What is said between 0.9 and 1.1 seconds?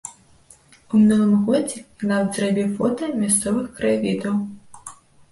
У